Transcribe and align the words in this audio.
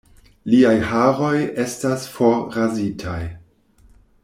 Liaj 0.53 0.77
haroj 0.91 1.35
estas 1.65 2.07
forrazitaj. 2.15 3.21